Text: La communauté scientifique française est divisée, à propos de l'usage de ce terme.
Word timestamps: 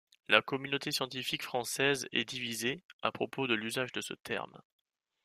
La 0.29 0.41
communauté 0.41 0.91
scientifique 0.91 1.43
française 1.43 2.07
est 2.11 2.25
divisée, 2.27 2.83
à 3.03 3.11
propos 3.11 3.45
de 3.45 3.53
l'usage 3.53 3.91
de 3.91 4.01
ce 4.01 4.15
terme. 4.15 4.59